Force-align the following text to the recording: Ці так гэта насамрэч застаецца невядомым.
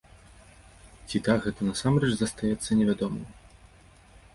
Ці 1.11 1.21
так 1.29 1.39
гэта 1.45 1.61
насамрэч 1.69 2.11
застаецца 2.17 2.69
невядомым. 2.85 3.33